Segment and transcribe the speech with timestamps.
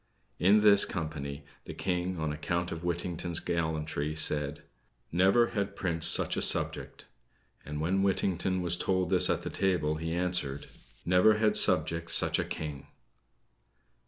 [0.39, 4.63] In this company, the King, on account of Whittington's gallantry, said:
[5.11, 7.05] "Never had prince such a subject;"
[7.63, 10.65] and when Whittington was told this at the table, he answered:
[11.05, 12.87] "Never had subject such a king."